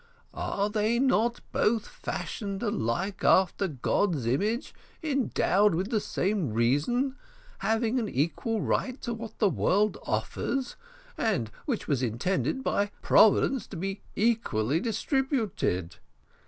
[0.33, 7.17] Are they not both fashioned alike after God's image, endowed with the same reason,
[7.59, 10.75] having an equal right to what the world offers,
[11.19, 15.97] and which was intended by Providence to be equally distributed?